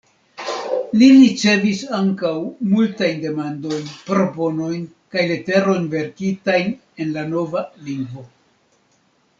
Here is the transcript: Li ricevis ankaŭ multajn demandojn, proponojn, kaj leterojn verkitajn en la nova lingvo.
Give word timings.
Li 1.01 1.09
ricevis 1.15 1.83
ankaŭ 1.97 2.31
multajn 2.71 3.21
demandojn, 3.27 3.85
proponojn, 4.09 4.89
kaj 5.17 5.27
leterojn 5.35 5.87
verkitajn 5.95 6.77
en 7.05 7.17
la 7.19 7.29
nova 7.37 7.67
lingvo. 7.91 8.27